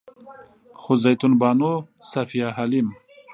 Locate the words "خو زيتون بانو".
0.81-1.73